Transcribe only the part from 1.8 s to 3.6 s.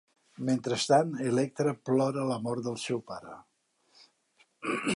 plora la mort del seu pare.